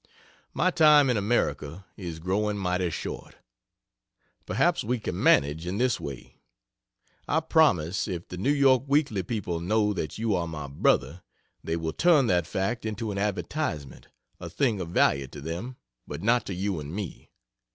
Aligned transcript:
My 0.51 0.71
time 0.71 1.11
in 1.11 1.15
America 1.17 1.85
is 1.95 2.17
growing 2.17 2.57
mighty 2.57 2.89
short. 2.89 3.35
Perhaps 4.47 4.83
we 4.83 4.97
can 4.99 5.21
manage 5.21 5.67
in 5.67 5.77
this 5.77 5.99
way: 5.99 6.41
Imprimis, 7.29 8.07
if 8.07 8.27
the 8.27 8.35
N. 8.39 8.59
Y. 8.63 8.83
Weekly 8.87 9.21
people 9.21 9.59
know 9.59 9.93
that 9.93 10.17
you 10.17 10.33
are 10.33 10.47
my 10.47 10.67
brother, 10.67 11.21
they 11.63 11.75
will 11.75 11.93
turn 11.93 12.25
that 12.25 12.47
fact 12.47 12.83
into 12.83 13.11
an 13.11 13.19
advertisement 13.19 14.07
a 14.39 14.49
thing 14.49 14.81
of 14.81 14.89
value 14.89 15.27
to 15.27 15.39
them, 15.39 15.75
but 16.07 16.23
not 16.23 16.47
to 16.47 16.55
you 16.55 16.79
and 16.79 16.91
me. 16.95 17.29